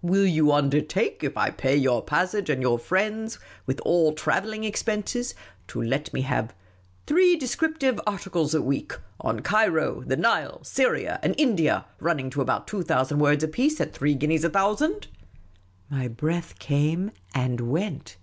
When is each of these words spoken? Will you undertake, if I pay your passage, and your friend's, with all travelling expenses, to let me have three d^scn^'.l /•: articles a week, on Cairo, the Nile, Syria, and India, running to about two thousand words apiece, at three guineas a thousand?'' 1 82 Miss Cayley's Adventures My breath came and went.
Will 0.00 0.24
you 0.26 0.52
undertake, 0.52 1.24
if 1.24 1.36
I 1.36 1.50
pay 1.50 1.74
your 1.74 2.04
passage, 2.04 2.48
and 2.48 2.62
your 2.62 2.78
friend's, 2.78 3.40
with 3.66 3.80
all 3.80 4.12
travelling 4.12 4.62
expenses, 4.62 5.34
to 5.66 5.82
let 5.82 6.12
me 6.14 6.20
have 6.20 6.54
three 7.04 7.36
d^scn^'.l 7.36 7.94
/•: 7.94 7.98
articles 8.06 8.54
a 8.54 8.62
week, 8.62 8.92
on 9.20 9.40
Cairo, 9.40 10.04
the 10.06 10.16
Nile, 10.16 10.60
Syria, 10.62 11.18
and 11.20 11.34
India, 11.36 11.84
running 11.98 12.30
to 12.30 12.40
about 12.40 12.68
two 12.68 12.82
thousand 12.84 13.18
words 13.18 13.42
apiece, 13.42 13.80
at 13.80 13.92
three 13.92 14.14
guineas 14.14 14.44
a 14.44 14.50
thousand?'' 14.50 14.84
1 14.92 14.94
82 14.94 15.08
Miss 15.08 15.10
Cayley's 15.10 15.34
Adventures 15.34 15.90
My 15.90 16.08
breath 16.14 16.58
came 16.60 17.10
and 17.34 17.60
went. 17.62 18.16